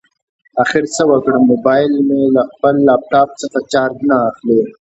اخر 0.63 0.83
څه 0.95 1.03
وکړم؟ 1.11 1.41
مبایل 1.51 1.93
مې 2.07 2.21
له 2.35 2.43
خپل 2.51 2.75
لاپټاپ 2.87 3.29
څخه 3.41 3.57
چارج 3.71 3.97
نه 4.09 4.17
اخلي 4.29 4.59